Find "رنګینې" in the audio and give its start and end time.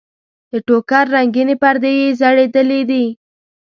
1.15-1.55